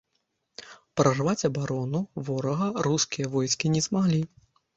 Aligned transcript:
Прарваць 1.01 1.47
абарону 1.49 2.01
ворага 2.31 2.67
рускія 2.89 3.27
войскі 3.37 3.73
не 3.77 3.85
змаглі. 3.89 4.21